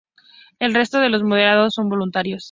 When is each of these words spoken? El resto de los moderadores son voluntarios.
El 0.57 0.73
resto 0.73 0.99
de 0.99 1.09
los 1.09 1.21
moderadores 1.21 1.75
son 1.75 1.87
voluntarios. 1.87 2.39